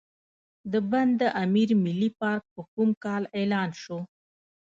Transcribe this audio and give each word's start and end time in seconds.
د 0.71 0.73
بند 0.91 1.19
امیر 1.43 1.69
ملي 1.83 2.09
پارک 2.19 2.43
په 2.55 2.61
کوم 2.73 2.89
کال 3.03 3.23
اعلان 3.37 3.69
شو؟ 3.81 3.99